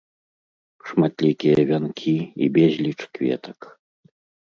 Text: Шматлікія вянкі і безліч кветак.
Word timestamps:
Шматлікія 0.91 1.67
вянкі 1.73 2.17
і 2.47 2.51
безліч 2.59 2.99
кветак. 3.15 3.73